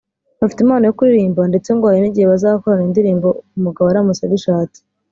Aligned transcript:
bafite 0.39 0.59
impano 0.61 0.83
yo 0.85 0.95
kuririmba 0.97 1.41
ndetse 1.51 1.69
ngo 1.71 1.83
hari 1.89 1.99
n’igihe 2.01 2.27
bazakorana 2.33 2.83
indirimbo 2.87 3.27
umugabo 3.57 3.87
aramutse 3.87 4.23
abishatse 4.25 4.79